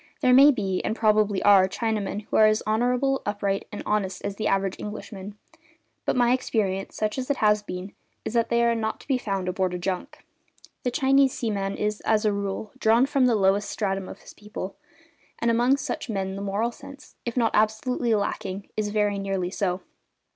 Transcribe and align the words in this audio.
There 0.21 0.33
may 0.33 0.49
be, 0.49 0.83
and 0.83 0.95
probably 0.95 1.43
are, 1.43 1.67
Chinamen 1.69 2.25
who 2.25 2.35
are 2.37 2.47
as 2.47 2.63
honourable, 2.65 3.21
upright, 3.23 3.67
and 3.71 3.83
honest 3.85 4.25
as 4.25 4.35
the 4.35 4.47
average 4.47 4.79
Englishman, 4.79 5.37
but 6.05 6.15
my 6.15 6.33
experience, 6.33 6.95
such 6.95 7.19
as 7.19 7.29
it 7.29 7.37
has 7.37 7.61
been, 7.61 7.93
is 8.25 8.33
that 8.33 8.49
they 8.49 8.63
are 8.63 8.73
not 8.73 8.99
to 9.01 9.07
be 9.07 9.19
found 9.19 9.47
aboard 9.47 9.75
a 9.75 9.77
junk. 9.77 10.25
The 10.81 10.89
Chinese 10.89 11.33
seaman 11.35 11.77
is, 11.77 12.01
as 12.01 12.25
a 12.25 12.33
rule, 12.33 12.71
drawn 12.79 13.05
from 13.05 13.27
the 13.27 13.35
lowest 13.35 13.69
stratum 13.69 14.09
of 14.09 14.21
his 14.21 14.33
people, 14.33 14.75
and 15.37 15.51
among 15.51 15.77
such 15.77 16.09
men 16.09 16.35
the 16.35 16.41
moral 16.41 16.71
sense, 16.71 17.15
if 17.23 17.37
not 17.37 17.51
absolutely 17.53 18.15
lacking, 18.15 18.69
is 18.75 18.89
very 18.89 19.19
nearly 19.19 19.51
so. 19.51 19.81